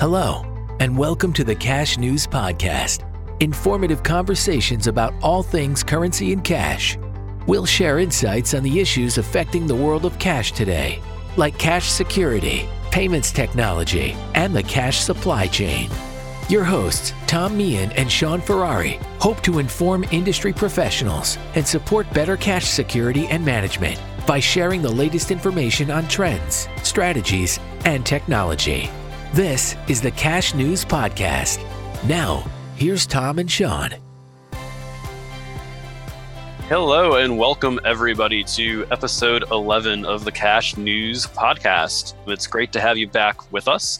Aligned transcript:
Hello, 0.00 0.44
and 0.78 0.96
welcome 0.96 1.32
to 1.32 1.42
the 1.42 1.56
Cash 1.56 1.98
News 1.98 2.24
Podcast. 2.24 3.02
Informative 3.40 4.04
conversations 4.04 4.86
about 4.86 5.12
all 5.22 5.42
things 5.42 5.82
currency 5.82 6.32
and 6.32 6.44
cash. 6.44 6.96
We'll 7.48 7.66
share 7.66 7.98
insights 7.98 8.54
on 8.54 8.62
the 8.62 8.78
issues 8.78 9.18
affecting 9.18 9.66
the 9.66 9.74
world 9.74 10.04
of 10.04 10.16
cash 10.20 10.52
today, 10.52 11.02
like 11.36 11.58
cash 11.58 11.90
security, 11.90 12.68
payments 12.92 13.32
technology, 13.32 14.12
and 14.36 14.54
the 14.54 14.62
cash 14.62 15.00
supply 15.00 15.48
chain. 15.48 15.90
Your 16.48 16.62
hosts, 16.62 17.12
Tom 17.26 17.56
Meehan 17.56 17.90
and 17.90 18.08
Shaun 18.08 18.40
Ferrari, 18.40 19.00
hope 19.18 19.42
to 19.42 19.58
inform 19.58 20.04
industry 20.12 20.52
professionals 20.52 21.38
and 21.56 21.66
support 21.66 22.08
better 22.14 22.36
cash 22.36 22.66
security 22.66 23.26
and 23.26 23.44
management 23.44 24.00
by 24.28 24.38
sharing 24.38 24.80
the 24.80 24.88
latest 24.88 25.32
information 25.32 25.90
on 25.90 26.06
trends, 26.06 26.68
strategies, 26.84 27.58
and 27.84 28.06
technology. 28.06 28.88
This 29.34 29.76
is 29.88 30.00
the 30.00 30.10
Cash 30.10 30.54
News 30.54 30.86
Podcast. 30.86 31.62
Now, 32.08 32.50
here's 32.76 33.06
Tom 33.06 33.38
and 33.38 33.48
Shaun. 33.48 33.90
Hello, 36.68 37.16
and 37.16 37.36
welcome 37.36 37.78
everybody 37.84 38.42
to 38.44 38.86
episode 38.90 39.44
11 39.50 40.06
of 40.06 40.24
the 40.24 40.32
Cash 40.32 40.78
News 40.78 41.26
Podcast. 41.26 42.14
It's 42.26 42.46
great 42.46 42.72
to 42.72 42.80
have 42.80 42.96
you 42.96 43.06
back 43.06 43.52
with 43.52 43.68
us. 43.68 43.98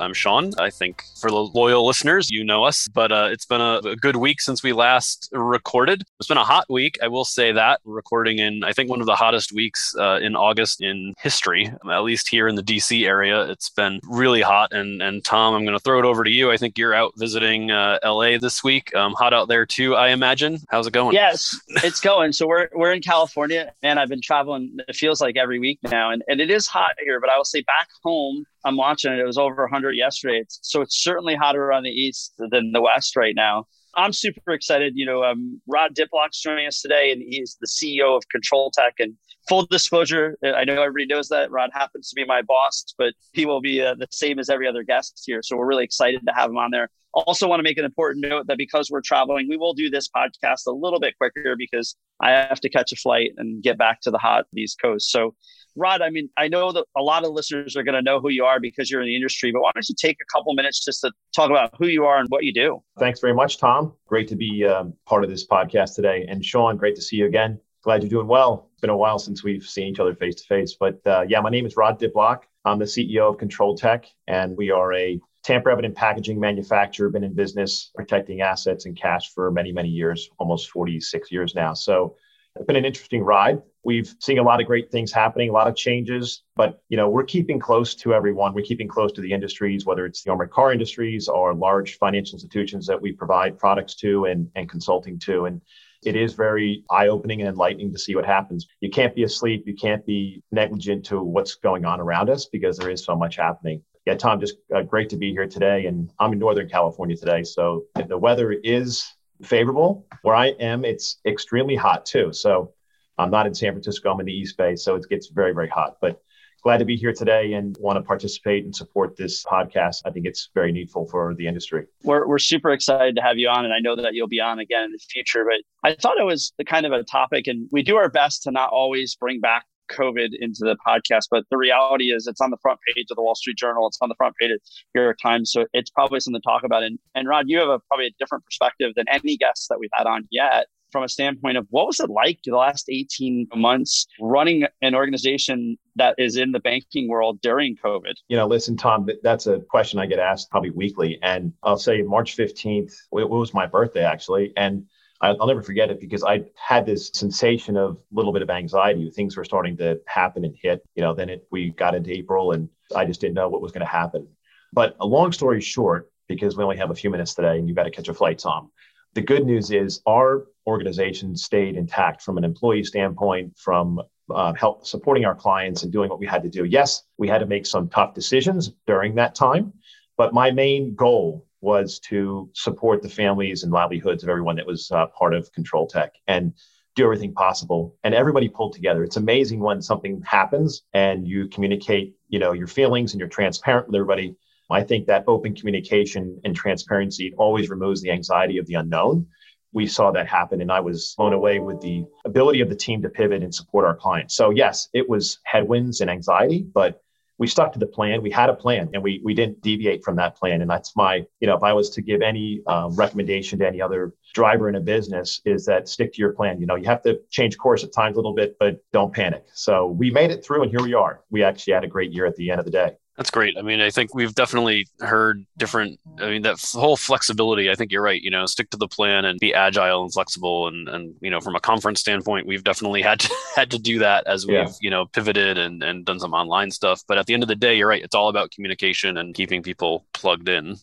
I'm 0.00 0.14
Shaun. 0.14 0.52
I 0.58 0.70
think 0.70 1.04
for 1.20 1.30
the 1.30 1.36
loyal 1.36 1.86
listeners, 1.86 2.30
you 2.30 2.42
know 2.42 2.64
us, 2.64 2.88
but 2.88 3.12
uh, 3.12 3.28
it's 3.30 3.44
been 3.44 3.60
a, 3.60 3.80
a, 3.84 3.96
good 3.96 4.16
week 4.16 4.40
since 4.40 4.62
we 4.62 4.72
last 4.72 5.28
recorded. 5.32 6.02
It's 6.18 6.28
been 6.28 6.38
a 6.38 6.44
hot 6.44 6.64
week, 6.70 6.98
I 7.02 7.08
will 7.08 7.26
say 7.26 7.52
that. 7.52 7.80
recording 7.84 8.38
in, 8.38 8.64
I 8.64 8.72
think, 8.72 8.88
one 8.88 9.00
of 9.00 9.06
the 9.06 9.14
hottest 9.14 9.52
weeks 9.52 9.94
uh, 9.98 10.18
in 10.22 10.34
August 10.34 10.80
in 10.80 11.14
history, 11.18 11.70
at 11.90 12.02
least 12.02 12.28
here 12.28 12.48
in 12.48 12.54
the 12.54 12.62
DC 12.62 13.06
area. 13.06 13.42
It's 13.50 13.68
been 13.68 14.00
really 14.08 14.40
hot. 14.40 14.72
And, 14.72 15.02
and 15.02 15.22
Tom, 15.22 15.54
I'm 15.54 15.64
going 15.64 15.76
to 15.76 15.82
throw 15.82 15.98
it 15.98 16.06
over 16.06 16.24
to 16.24 16.30
you. 16.30 16.50
I 16.50 16.56
think 16.56 16.78
you're 16.78 16.94
out 16.94 17.12
visiting 17.18 17.70
uh, 17.70 17.98
LA 18.02 18.38
this 18.38 18.64
week. 18.64 18.94
Um, 18.94 19.12
hot 19.12 19.34
out 19.34 19.48
there 19.48 19.66
too, 19.66 19.96
I 19.96 20.08
imagine. 20.08 20.60
How's 20.70 20.86
it 20.86 20.94
going? 20.94 21.14
Yes, 21.14 21.58
it's 21.84 22.00
going. 22.00 22.32
So 22.32 22.46
we're, 22.46 22.68
we're 22.74 22.92
in 22.92 23.02
California, 23.02 23.72
and 23.82 24.00
I've 24.00 24.08
been 24.08 24.22
traveling, 24.22 24.78
it 24.88 24.96
feels 24.96 25.20
like 25.20 25.36
every 25.36 25.58
week 25.58 25.78
now. 25.82 26.10
And, 26.10 26.22
and 26.26 26.40
it 26.40 26.50
is 26.50 26.66
hot 26.66 26.92
here, 27.04 27.20
but 27.20 27.28
I 27.28 27.36
will 27.36 27.44
say 27.44 27.60
back 27.62 27.88
home, 28.02 28.46
I'm 28.64 28.76
watching 28.76 29.12
it. 29.12 29.18
It 29.18 29.26
was 29.26 29.38
over 29.38 29.62
100 29.62 29.92
yesterday. 29.92 30.38
It's, 30.38 30.58
so 30.62 30.80
it's 30.80 31.02
certainly 31.02 31.34
hotter 31.34 31.72
on 31.72 31.82
the 31.82 31.90
east 31.90 32.34
than 32.38 32.72
the 32.72 32.82
west 32.82 33.16
right 33.16 33.34
now. 33.34 33.66
I'm 33.94 34.12
super 34.12 34.52
excited. 34.52 34.92
You 34.96 35.06
know, 35.06 35.24
um, 35.24 35.60
Rod 35.66 35.94
Diplock's 35.94 36.40
joining 36.40 36.66
us 36.66 36.80
today, 36.80 37.10
and 37.12 37.22
he's 37.22 37.56
the 37.60 37.66
CEO 37.66 38.16
of 38.16 38.22
CONTROLTEK. 38.34 38.92
And 39.00 39.14
full 39.48 39.66
disclosure, 39.66 40.36
I 40.44 40.64
know 40.64 40.80
everybody 40.82 41.06
knows 41.06 41.28
that 41.28 41.50
Rod 41.50 41.70
happens 41.72 42.10
to 42.10 42.14
be 42.14 42.24
my 42.24 42.42
boss, 42.42 42.84
but 42.98 43.14
he 43.32 43.46
will 43.46 43.60
be 43.60 43.82
uh, 43.82 43.94
the 43.94 44.06
same 44.10 44.38
as 44.38 44.48
every 44.48 44.68
other 44.68 44.82
guest 44.82 45.22
here. 45.26 45.42
So 45.42 45.56
we're 45.56 45.66
really 45.66 45.84
excited 45.84 46.20
to 46.26 46.32
have 46.32 46.50
him 46.50 46.58
on 46.58 46.70
there. 46.70 46.88
Also, 47.12 47.48
want 47.48 47.58
to 47.58 47.64
make 47.64 47.78
an 47.78 47.84
important 47.84 48.24
note 48.24 48.46
that 48.46 48.56
because 48.56 48.88
we're 48.88 49.00
traveling, 49.00 49.48
we 49.48 49.56
will 49.56 49.74
do 49.74 49.90
this 49.90 50.08
podcast 50.08 50.66
a 50.68 50.70
little 50.70 51.00
bit 51.00 51.18
quicker 51.18 51.56
because 51.56 51.96
I 52.20 52.30
have 52.30 52.60
to 52.60 52.68
catch 52.68 52.92
a 52.92 52.96
flight 52.96 53.32
and 53.36 53.62
get 53.62 53.76
back 53.76 54.00
to 54.02 54.12
the 54.12 54.18
hot 54.18 54.44
East 54.56 54.78
Coast. 54.80 55.10
So 55.10 55.34
Rod, 55.76 56.02
I 56.02 56.10
mean, 56.10 56.28
I 56.36 56.48
know 56.48 56.70
that 56.72 56.84
a 56.96 57.02
lot 57.02 57.24
of 57.24 57.32
listeners 57.32 57.76
are 57.76 57.82
going 57.82 57.94
to 57.94 58.02
know 58.02 58.20
who 58.20 58.28
you 58.28 58.44
are 58.44 58.60
because 58.60 58.90
you're 58.90 59.00
in 59.00 59.06
the 59.06 59.16
industry, 59.16 59.50
but 59.50 59.60
why 59.60 59.70
don't 59.74 59.88
you 59.88 59.94
take 59.98 60.18
a 60.20 60.24
couple 60.32 60.52
minutes 60.54 60.84
just 60.84 61.00
to 61.00 61.12
talk 61.34 61.50
about 61.50 61.74
who 61.78 61.86
you 61.86 62.04
are 62.04 62.18
and 62.18 62.28
what 62.28 62.44
you 62.44 62.52
do? 62.52 62.80
Thanks 62.98 63.20
very 63.20 63.34
much, 63.34 63.58
Tom. 63.58 63.94
Great 64.06 64.28
to 64.28 64.36
be 64.36 64.64
um, 64.64 64.94
part 65.06 65.24
of 65.24 65.30
this 65.30 65.46
podcast 65.46 65.94
today. 65.94 66.26
And 66.28 66.44
Shaun, 66.44 66.76
great 66.76 66.96
to 66.96 67.02
see 67.02 67.16
you 67.16 67.26
again. 67.26 67.60
Glad 67.82 68.02
you're 68.02 68.10
doing 68.10 68.26
well. 68.26 68.68
It's 68.72 68.82
been 68.82 68.90
a 68.90 68.96
while 68.96 69.18
since 69.18 69.42
we've 69.42 69.62
seen 69.62 69.86
each 69.86 70.00
other 70.00 70.14
face 70.14 70.34
to 70.36 70.46
face. 70.46 70.76
But 70.78 71.00
uh, 71.06 71.24
yeah, 71.26 71.40
my 71.40 71.48
name 71.48 71.64
is 71.64 71.76
Rod 71.78 71.98
Diplock. 71.98 72.42
I'm 72.66 72.78
the 72.78 72.84
CEO 72.84 73.30
of 73.30 73.38
CONTROLTEK, 73.38 74.04
and 74.28 74.54
we 74.54 74.70
are 74.70 74.92
a 74.92 75.18
tamper 75.42 75.70
evident 75.70 75.94
packaging 75.94 76.38
manufacturer, 76.38 77.08
been 77.08 77.24
in 77.24 77.32
business 77.32 77.90
protecting 77.94 78.42
assets 78.42 78.84
and 78.84 78.94
cash 78.94 79.32
for 79.32 79.50
many, 79.50 79.72
many 79.72 79.88
years, 79.88 80.28
almost 80.38 80.70
46 80.70 81.32
years 81.32 81.54
now. 81.54 81.72
So 81.72 82.16
it's 82.54 82.66
been 82.66 82.76
an 82.76 82.84
interesting 82.84 83.22
ride. 83.22 83.62
We've 83.82 84.14
seen 84.20 84.38
a 84.38 84.42
lot 84.42 84.60
of 84.60 84.66
great 84.66 84.90
things 84.90 85.10
happening, 85.10 85.48
a 85.48 85.52
lot 85.52 85.66
of 85.66 85.74
changes, 85.74 86.42
but 86.56 86.82
you 86.90 86.98
know, 86.98 87.08
we're 87.08 87.24
keeping 87.24 87.58
close 87.58 87.94
to 87.94 88.12
everyone. 88.12 88.52
We're 88.52 88.66
keeping 88.66 88.88
close 88.88 89.12
to 89.12 89.22
the 89.22 89.32
industries, 89.32 89.86
whether 89.86 90.04
it's 90.04 90.22
the 90.22 90.30
armored 90.30 90.50
car 90.50 90.70
industries 90.70 91.28
or 91.28 91.54
large 91.54 91.96
financial 91.96 92.36
institutions 92.36 92.86
that 92.88 93.00
we 93.00 93.12
provide 93.12 93.58
products 93.58 93.94
to 93.96 94.26
and, 94.26 94.50
and 94.54 94.68
consulting 94.68 95.18
to. 95.20 95.46
And 95.46 95.62
it 96.04 96.16
is 96.16 96.34
very 96.34 96.84
eye-opening 96.90 97.40
and 97.40 97.48
enlightening 97.48 97.92
to 97.92 97.98
see 97.98 98.14
what 98.14 98.24
happens. 98.24 98.66
You 98.80 98.90
can't 98.90 99.14
be 99.14 99.24
asleep, 99.24 99.64
you 99.66 99.74
can't 99.74 100.04
be 100.06 100.42
negligent 100.50 101.04
to 101.06 101.22
what's 101.22 101.54
going 101.56 101.84
on 101.84 102.00
around 102.00 102.30
us 102.30 102.46
because 102.46 102.78
there 102.78 102.90
is 102.90 103.04
so 103.04 103.14
much 103.14 103.36
happening. 103.36 103.82
Yeah, 104.06 104.14
Tom, 104.14 104.40
just 104.40 104.56
uh, 104.74 104.82
great 104.82 105.10
to 105.10 105.16
be 105.16 105.30
here 105.32 105.46
today. 105.46 105.86
And 105.86 106.10
I'm 106.18 106.32
in 106.32 106.38
Northern 106.38 106.68
California 106.68 107.16
today. 107.16 107.42
So 107.42 107.84
the 108.08 108.16
weather 108.16 108.52
is 108.52 109.06
favorable. 109.42 110.06
Where 110.22 110.34
I 110.34 110.48
am, 110.48 110.84
it's 110.84 111.18
extremely 111.26 111.76
hot 111.76 112.06
too. 112.06 112.32
So 112.32 112.72
I'm 113.18 113.30
not 113.30 113.46
in 113.46 113.54
San 113.54 113.72
Francisco, 113.72 114.10
I'm 114.10 114.20
in 114.20 114.26
the 114.26 114.32
East 114.32 114.56
Bay. 114.56 114.76
So 114.76 114.94
it 114.94 115.06
gets 115.10 115.28
very, 115.28 115.52
very 115.52 115.68
hot. 115.68 115.96
But 116.00 116.22
glad 116.60 116.78
to 116.78 116.84
be 116.84 116.96
here 116.96 117.12
today 117.12 117.54
and 117.54 117.76
want 117.80 117.96
to 117.96 118.02
participate 118.02 118.64
and 118.64 118.74
support 118.74 119.16
this 119.16 119.44
podcast. 119.44 120.02
I 120.04 120.10
think 120.10 120.26
it's 120.26 120.50
very 120.54 120.72
needful 120.72 121.06
for 121.06 121.34
the 121.34 121.46
industry. 121.46 121.86
We're, 122.04 122.26
we're 122.26 122.38
super 122.38 122.70
excited 122.70 123.16
to 123.16 123.22
have 123.22 123.38
you 123.38 123.48
on, 123.48 123.64
and 123.64 123.74
I 123.74 123.78
know 123.80 123.96
that 123.96 124.14
you'll 124.14 124.28
be 124.28 124.40
on 124.40 124.58
again 124.58 124.84
in 124.84 124.92
the 124.92 124.98
future. 124.98 125.44
But 125.44 125.88
I 125.88 125.94
thought 125.94 126.18
it 126.18 126.24
was 126.24 126.52
the 126.58 126.64
kind 126.64 126.86
of 126.86 126.92
a 126.92 127.02
topic, 127.04 127.46
and 127.46 127.68
we 127.70 127.82
do 127.82 127.96
our 127.96 128.08
best 128.08 128.42
to 128.44 128.50
not 128.50 128.70
always 128.70 129.16
bring 129.16 129.40
back 129.40 129.64
COVID 129.90 130.28
into 130.38 130.60
the 130.60 130.76
podcast, 130.86 131.24
but 131.30 131.44
the 131.50 131.56
reality 131.56 132.12
is 132.12 132.26
it's 132.26 132.40
on 132.40 132.50
the 132.50 132.56
front 132.62 132.78
page 132.86 133.06
of 133.10 133.16
the 133.16 133.22
Wall 133.22 133.34
Street 133.34 133.56
Journal. 133.56 133.86
It's 133.88 133.98
on 134.00 134.08
the 134.08 134.14
front 134.14 134.36
page 134.36 134.52
of 134.52 134.60
New 134.94 135.02
York 135.02 135.18
Times. 135.20 135.50
So 135.52 135.66
it's 135.72 135.90
probably 135.90 136.20
something 136.20 136.40
to 136.40 136.48
talk 136.48 136.62
about. 136.62 136.82
And, 136.82 136.98
and 137.14 137.28
Rod, 137.28 137.46
you 137.48 137.58
have 137.58 137.68
a, 137.68 137.80
probably 137.88 138.06
a 138.06 138.10
different 138.18 138.44
perspective 138.44 138.92
than 138.94 139.06
any 139.08 139.36
guests 139.36 139.66
that 139.68 139.78
we've 139.78 139.90
had 139.92 140.06
on 140.06 140.28
yet 140.30 140.66
from 140.90 141.02
a 141.02 141.08
standpoint 141.08 141.56
of 141.56 141.66
what 141.70 141.86
was 141.86 142.00
it 142.00 142.10
like 142.10 142.38
the 142.44 142.56
last 142.56 142.88
18 142.88 143.48
months 143.54 144.06
running 144.20 144.64
an 144.82 144.94
organization 144.94 145.78
that 145.96 146.14
is 146.18 146.36
in 146.36 146.52
the 146.52 146.60
banking 146.60 147.08
world 147.08 147.40
during 147.40 147.76
COVID? 147.76 148.14
You 148.28 148.36
know, 148.36 148.46
listen, 148.46 148.76
Tom, 148.76 149.08
that's 149.22 149.46
a 149.46 149.60
question 149.60 149.98
I 149.98 150.06
get 150.06 150.18
asked 150.18 150.50
probably 150.50 150.70
weekly. 150.70 151.18
And 151.22 151.52
I'll 151.62 151.78
say 151.78 152.02
March 152.02 152.36
15th, 152.36 152.92
it 153.12 153.28
was 153.28 153.54
my 153.54 153.66
birthday 153.66 154.04
actually. 154.04 154.52
And 154.56 154.86
I'll 155.22 155.46
never 155.46 155.62
forget 155.62 155.90
it 155.90 156.00
because 156.00 156.24
I 156.24 156.44
had 156.56 156.86
this 156.86 157.10
sensation 157.12 157.76
of 157.76 157.96
a 157.96 157.98
little 158.12 158.32
bit 158.32 158.40
of 158.40 158.48
anxiety. 158.48 159.10
Things 159.10 159.36
were 159.36 159.44
starting 159.44 159.76
to 159.76 160.00
happen 160.06 160.46
and 160.46 160.56
hit. 160.60 160.82
You 160.94 161.02
know, 161.02 161.14
then 161.14 161.28
it, 161.28 161.46
we 161.50 161.70
got 161.70 161.94
into 161.94 162.10
April 162.10 162.52
and 162.52 162.70
I 162.96 163.04
just 163.04 163.20
didn't 163.20 163.34
know 163.34 163.48
what 163.48 163.60
was 163.60 163.70
going 163.70 163.84
to 163.84 163.92
happen. 163.92 164.26
But 164.72 164.96
a 164.98 165.06
long 165.06 165.32
story 165.32 165.60
short, 165.60 166.10
because 166.26 166.56
we 166.56 166.64
only 166.64 166.78
have 166.78 166.90
a 166.90 166.94
few 166.94 167.10
minutes 167.10 167.34
today 167.34 167.58
and 167.58 167.68
you've 167.68 167.76
got 167.76 167.84
to 167.84 167.90
catch 167.90 168.08
a 168.08 168.14
flight, 168.14 168.38
Tom. 168.38 168.70
The 169.14 169.20
good 169.20 169.44
news 169.44 169.70
is 169.70 170.00
our 170.06 170.46
organization 170.66 171.36
stayed 171.36 171.76
intact 171.76 172.22
from 172.22 172.38
an 172.38 172.44
employee 172.44 172.84
standpoint, 172.84 173.56
from 173.56 174.00
uh, 174.34 174.52
help 174.54 174.86
supporting 174.86 175.24
our 175.24 175.34
clients 175.34 175.82
and 175.82 175.92
doing 175.92 176.08
what 176.08 176.18
we 176.18 176.26
had 176.26 176.42
to 176.42 176.48
do. 176.48 176.64
Yes, 176.64 177.02
we 177.18 177.28
had 177.28 177.38
to 177.38 177.46
make 177.46 177.66
some 177.66 177.88
tough 177.88 178.14
decisions 178.14 178.72
during 178.86 179.14
that 179.16 179.34
time, 179.34 179.72
but 180.16 180.32
my 180.32 180.50
main 180.50 180.94
goal 180.94 181.46
was 181.60 181.98
to 181.98 182.48
support 182.54 183.02
the 183.02 183.08
families 183.08 183.62
and 183.62 183.72
livelihoods 183.72 184.22
of 184.22 184.28
everyone 184.28 184.56
that 184.56 184.66
was 184.66 184.90
uh, 184.90 185.06
part 185.08 185.34
of 185.34 185.52
CONTROLTEK 185.52 186.10
and 186.26 186.54
do 186.94 187.04
everything 187.04 187.32
possible. 187.32 187.96
And 188.02 188.14
everybody 188.14 188.48
pulled 188.48 188.72
together. 188.72 189.04
It's 189.04 189.16
amazing 189.16 189.60
when 189.60 189.82
something 189.82 190.22
happens 190.22 190.82
and 190.94 191.26
you 191.26 191.48
communicate, 191.48 192.14
you 192.28 192.38
know, 192.38 192.52
your 192.52 192.66
feelings 192.66 193.12
and 193.12 193.20
you're 193.20 193.28
transparent 193.28 193.86
with 193.86 193.96
everybody. 193.96 194.36
I 194.70 194.82
think 194.82 195.06
that 195.06 195.24
open 195.26 195.54
communication 195.54 196.40
and 196.44 196.54
transparency 196.54 197.34
always 197.36 197.68
removes 197.70 198.00
the 198.00 198.10
anxiety 198.10 198.58
of 198.58 198.66
the 198.66 198.74
unknown. 198.74 199.26
We 199.72 199.86
saw 199.86 200.10
that 200.12 200.26
happen, 200.26 200.60
and 200.60 200.72
I 200.72 200.80
was 200.80 201.14
blown 201.16 201.32
away 201.32 201.58
with 201.58 201.80
the 201.80 202.04
ability 202.24 202.60
of 202.60 202.68
the 202.68 202.76
team 202.76 203.02
to 203.02 203.08
pivot 203.08 203.42
and 203.42 203.54
support 203.54 203.84
our 203.84 203.94
clients. 203.94 204.34
So, 204.34 204.50
yes, 204.50 204.88
it 204.92 205.08
was 205.08 205.38
headwinds 205.44 206.00
and 206.00 206.10
anxiety, 206.10 206.62
but 206.62 207.02
we 207.40 207.46
stuck 207.46 207.72
to 207.72 207.78
the 207.78 207.86
plan. 207.86 208.20
We 208.20 208.30
had 208.30 208.50
a 208.50 208.54
plan 208.54 208.90
and 208.92 209.02
we, 209.02 209.22
we 209.24 209.32
didn't 209.32 209.62
deviate 209.62 210.04
from 210.04 210.14
that 210.16 210.36
plan. 210.36 210.60
And 210.60 210.70
that's 210.70 210.94
my, 210.94 211.24
you 211.40 211.46
know, 211.46 211.56
if 211.56 211.62
I 211.62 211.72
was 211.72 211.88
to 211.90 212.02
give 212.02 212.20
any 212.20 212.60
um, 212.66 212.94
recommendation 212.94 213.58
to 213.60 213.66
any 213.66 213.80
other 213.80 214.12
driver 214.34 214.68
in 214.68 214.74
a 214.74 214.80
business 214.80 215.40
is 215.46 215.64
that 215.64 215.88
stick 215.88 216.12
to 216.12 216.18
your 216.18 216.34
plan. 216.34 216.60
You 216.60 216.66
know, 216.66 216.74
you 216.74 216.84
have 216.84 217.02
to 217.04 217.18
change 217.30 217.56
course 217.56 217.82
at 217.82 217.94
times 217.94 218.16
a 218.16 218.18
little 218.18 218.34
bit, 218.34 218.56
but 218.60 218.84
don't 218.92 219.12
panic. 219.12 219.46
So 219.54 219.86
we 219.86 220.10
made 220.10 220.30
it 220.30 220.44
through 220.44 220.64
and 220.64 220.70
here 220.70 220.82
we 220.82 220.92
are. 220.92 221.22
We 221.30 221.42
actually 221.42 221.72
had 221.72 221.82
a 221.82 221.88
great 221.88 222.12
year 222.12 222.26
at 222.26 222.36
the 222.36 222.50
end 222.50 222.58
of 222.58 222.66
the 222.66 222.72
day. 222.72 222.96
That's 223.20 223.30
great. 223.30 223.58
I 223.58 223.60
mean, 223.60 223.82
I 223.82 223.90
think 223.90 224.14
we've 224.14 224.34
definitely 224.34 224.86
heard 225.00 225.44
different. 225.58 226.00
I 226.22 226.30
mean, 226.30 226.40
that 226.40 226.58
whole 226.72 226.96
flexibility. 226.96 227.70
I 227.70 227.74
think 227.74 227.92
you're 227.92 228.00
right. 228.00 228.18
You 228.18 228.30
know, 228.30 228.46
stick 228.46 228.70
to 228.70 228.78
the 228.78 228.88
plan 228.88 229.26
and 229.26 229.38
be 229.38 229.52
agile 229.52 230.02
and 230.02 230.10
flexible. 230.10 230.68
And 230.68 230.88
and 230.88 231.14
you 231.20 231.28
know, 231.28 231.38
from 231.38 231.54
a 231.54 231.60
conference 231.60 232.00
standpoint, 232.00 232.46
we've 232.46 232.64
definitely 232.64 233.02
had 233.02 233.20
to 233.20 233.34
had 233.56 233.70
to 233.72 233.78
do 233.78 233.98
that 233.98 234.26
as 234.26 234.46
we've 234.46 234.54
yeah. 234.54 234.72
you 234.80 234.88
know 234.88 235.04
pivoted 235.04 235.58
and 235.58 235.82
and 235.82 236.06
done 236.06 236.18
some 236.18 236.32
online 236.32 236.70
stuff. 236.70 237.02
But 237.06 237.18
at 237.18 237.26
the 237.26 237.34
end 237.34 237.42
of 237.42 237.50
the 237.50 237.56
day, 237.56 237.76
you're 237.76 237.88
right. 237.88 238.02
It's 238.02 238.14
all 238.14 238.30
about 238.30 238.52
communication 238.52 239.18
and 239.18 239.34
keeping 239.34 239.62
people 239.62 240.06
plugged 240.14 240.48
in. 240.48 240.76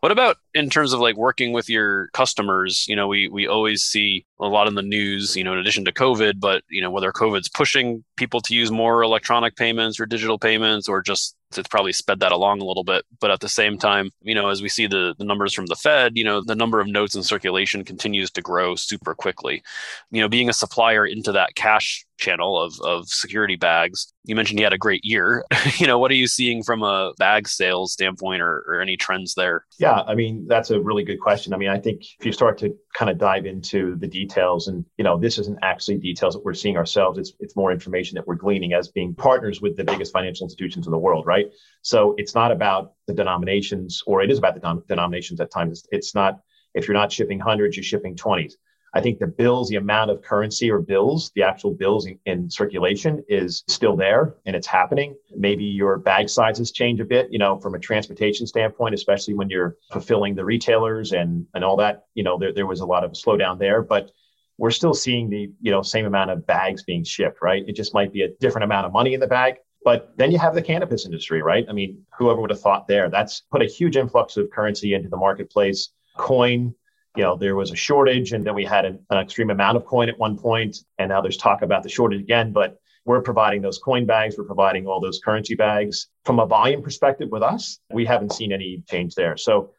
What 0.00 0.10
about 0.10 0.38
in 0.54 0.68
terms 0.70 0.92
of 0.92 0.98
like 0.98 1.16
working 1.16 1.52
with 1.52 1.68
your 1.68 2.08
customers? 2.08 2.84
You 2.88 2.96
know, 2.96 3.06
we 3.06 3.28
we 3.28 3.46
always 3.46 3.84
see 3.84 4.26
a 4.40 4.48
lot 4.48 4.66
in 4.66 4.74
the 4.74 4.82
news, 4.82 5.36
you 5.36 5.44
know, 5.44 5.52
in 5.52 5.60
addition 5.60 5.84
to 5.84 5.92
COVID, 5.92 6.40
but 6.40 6.64
you 6.68 6.82
know, 6.82 6.90
whether 6.90 7.12
COVID's 7.12 7.48
pushing 7.48 8.02
people 8.16 8.40
to 8.40 8.56
use 8.56 8.72
more 8.72 9.02
electronic 9.02 9.54
payments 9.54 10.00
or 10.00 10.06
digital 10.06 10.36
payments 10.36 10.88
or 10.88 11.00
just 11.00 11.35
it's 11.58 11.68
probably 11.68 11.92
sped 11.92 12.20
that 12.20 12.32
along 12.32 12.60
a 12.60 12.64
little 12.64 12.84
bit. 12.84 13.04
But 13.20 13.30
at 13.30 13.40
the 13.40 13.48
same 13.48 13.78
time, 13.78 14.10
you 14.22 14.34
know, 14.34 14.48
as 14.48 14.62
we 14.62 14.68
see 14.68 14.86
the, 14.86 15.14
the 15.18 15.24
numbers 15.24 15.52
from 15.52 15.66
the 15.66 15.76
Fed, 15.76 16.16
you 16.16 16.24
know, 16.24 16.42
the 16.42 16.54
number 16.54 16.80
of 16.80 16.86
notes 16.86 17.14
in 17.14 17.22
circulation 17.22 17.84
continues 17.84 18.30
to 18.32 18.42
grow 18.42 18.74
super 18.76 19.14
quickly. 19.14 19.62
You 20.10 20.22
know, 20.22 20.28
being 20.28 20.48
a 20.48 20.54
supplier 20.54 21.04
into 21.04 21.32
that 21.32 21.54
cash 21.54 22.05
channel 22.18 22.60
of, 22.60 22.74
of 22.82 23.08
security 23.08 23.56
bags. 23.56 24.12
You 24.24 24.34
mentioned 24.34 24.58
you 24.58 24.64
had 24.64 24.72
a 24.72 24.78
great 24.78 25.04
year. 25.04 25.44
you 25.78 25.86
know, 25.86 25.98
what 25.98 26.10
are 26.10 26.14
you 26.14 26.26
seeing 26.26 26.62
from 26.62 26.82
a 26.82 27.12
bag 27.18 27.48
sales 27.48 27.92
standpoint 27.92 28.42
or, 28.42 28.64
or 28.66 28.80
any 28.80 28.96
trends 28.96 29.34
there? 29.34 29.64
Yeah, 29.78 30.02
I 30.06 30.14
mean, 30.14 30.46
that's 30.48 30.70
a 30.70 30.80
really 30.80 31.04
good 31.04 31.20
question. 31.20 31.52
I 31.52 31.56
mean, 31.56 31.68
I 31.68 31.78
think 31.78 32.02
if 32.18 32.26
you 32.26 32.32
start 32.32 32.58
to 32.58 32.74
kind 32.94 33.10
of 33.10 33.18
dive 33.18 33.46
into 33.46 33.96
the 33.96 34.06
details 34.06 34.68
and, 34.68 34.84
you 34.96 35.04
know, 35.04 35.18
this 35.18 35.38
isn't 35.38 35.58
actually 35.62 35.98
details 35.98 36.34
that 36.34 36.44
we're 36.44 36.54
seeing 36.54 36.76
ourselves. 36.76 37.18
It's, 37.18 37.32
it's 37.40 37.56
more 37.56 37.72
information 37.72 38.16
that 38.16 38.26
we're 38.26 38.36
gleaning 38.36 38.72
as 38.72 38.88
being 38.88 39.14
partners 39.14 39.60
with 39.60 39.76
the 39.76 39.84
biggest 39.84 40.12
financial 40.12 40.46
institutions 40.46 40.86
in 40.86 40.92
the 40.92 40.98
world, 40.98 41.26
right? 41.26 41.46
So 41.82 42.14
it's 42.16 42.34
not 42.34 42.52
about 42.52 42.92
the 43.06 43.14
denominations 43.14 44.02
or 44.06 44.22
it 44.22 44.30
is 44.30 44.38
about 44.38 44.54
the 44.54 44.82
denominations 44.88 45.40
at 45.40 45.50
times. 45.50 45.78
It's, 45.78 45.88
it's 45.92 46.14
not, 46.14 46.40
if 46.74 46.88
you're 46.88 46.96
not 46.96 47.12
shipping 47.12 47.38
hundreds, 47.38 47.76
you're 47.76 47.84
shipping 47.84 48.16
20s. 48.16 48.54
I 48.96 49.00
think 49.02 49.18
the 49.18 49.26
bills, 49.26 49.68
the 49.68 49.76
amount 49.76 50.10
of 50.10 50.22
currency 50.22 50.70
or 50.70 50.80
bills, 50.80 51.30
the 51.34 51.42
actual 51.42 51.74
bills 51.74 52.06
in, 52.06 52.18
in, 52.24 52.48
circulation 52.48 53.22
is 53.28 53.62
still 53.68 53.94
there 53.94 54.36
and 54.46 54.56
it's 54.56 54.66
happening. 54.66 55.14
Maybe 55.36 55.64
your 55.64 55.98
bag 55.98 56.30
sizes 56.30 56.72
change 56.72 56.98
a 57.00 57.04
bit, 57.04 57.30
you 57.30 57.38
know, 57.38 57.58
from 57.58 57.74
a 57.74 57.78
transportation 57.78 58.46
standpoint, 58.46 58.94
especially 58.94 59.34
when 59.34 59.50
you're 59.50 59.76
fulfilling 59.92 60.34
the 60.34 60.46
retailers 60.46 61.12
and, 61.12 61.46
and 61.52 61.62
all 61.62 61.76
that, 61.76 62.06
you 62.14 62.22
know, 62.22 62.38
there, 62.38 62.54
there 62.54 62.66
was 62.66 62.80
a 62.80 62.86
lot 62.86 63.04
of 63.04 63.12
slowdown 63.12 63.58
there, 63.58 63.82
but 63.82 64.12
we're 64.56 64.70
still 64.70 64.94
seeing 64.94 65.28
the, 65.28 65.50
you 65.60 65.70
know, 65.70 65.82
same 65.82 66.06
amount 66.06 66.30
of 66.30 66.46
bags 66.46 66.82
being 66.82 67.04
shipped, 67.04 67.42
right? 67.42 67.64
It 67.68 67.76
just 67.76 67.92
might 67.92 68.14
be 68.14 68.22
a 68.22 68.28
different 68.40 68.64
amount 68.64 68.86
of 68.86 68.92
money 68.92 69.12
in 69.12 69.20
the 69.20 69.26
bag. 69.26 69.56
But 69.84 70.14
then 70.16 70.32
you 70.32 70.38
have 70.38 70.54
the 70.54 70.62
cannabis 70.62 71.04
industry, 71.04 71.42
right? 71.42 71.66
I 71.68 71.72
mean, 71.72 72.02
whoever 72.18 72.40
would 72.40 72.50
have 72.50 72.62
thought 72.62 72.88
there? 72.88 73.10
That's 73.10 73.42
put 73.52 73.60
a 73.60 73.66
huge 73.66 73.98
influx 73.98 74.38
of 74.38 74.50
currency 74.50 74.94
into 74.94 75.10
the 75.10 75.18
marketplace. 75.18 75.90
Coin, 76.16 76.74
you 77.16 77.22
know, 77.22 77.36
there 77.36 77.56
was 77.56 77.70
a 77.70 77.76
shortage 77.76 78.32
and 78.32 78.44
then 78.44 78.54
we 78.54 78.64
had 78.64 78.84
an, 78.84 79.04
an 79.10 79.18
extreme 79.18 79.50
amount 79.50 79.76
of 79.76 79.84
coin 79.84 80.08
at 80.08 80.18
one 80.18 80.38
point, 80.38 80.78
and 80.98 81.08
now 81.08 81.20
there's 81.20 81.36
talk 81.36 81.62
about 81.62 81.82
the 81.82 81.88
shortage 81.88 82.20
again. 82.20 82.52
But 82.52 82.78
we're 83.04 83.22
providing 83.22 83.62
those 83.62 83.78
coin 83.78 84.04
bags, 84.04 84.36
we're 84.36 84.44
providing 84.44 84.86
all 84.86 85.00
those 85.00 85.20
currency 85.24 85.54
bags. 85.54 86.08
From 86.24 86.40
a 86.40 86.46
volume 86.46 86.82
perspective 86.82 87.28
with 87.30 87.42
us, 87.42 87.78
we 87.90 88.04
haven't 88.04 88.32
seen 88.32 88.52
any 88.52 88.82
change 88.88 89.14
there. 89.14 89.36
So 89.36 89.70